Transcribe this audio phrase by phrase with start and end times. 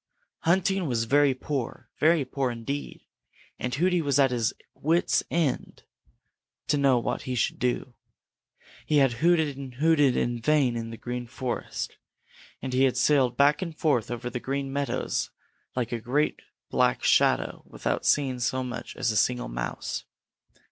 [0.39, 3.05] Hunting was very poor, very poor indeed,
[3.59, 5.83] and Hooty was at his wits' end
[6.69, 7.93] to know what he should do.
[8.87, 11.97] He had hooted and hooted in vain in the Green Forest,
[12.63, 15.29] and he had sailed back and forth over the Green Meadows
[15.75, 16.39] like a great
[16.71, 20.05] black shadow without seeing so much as a single Mouse.